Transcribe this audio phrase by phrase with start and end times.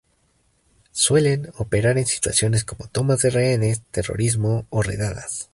[0.93, 5.49] Suelen operar en situaciones como tomas de rehenes, terrorismo o redadas.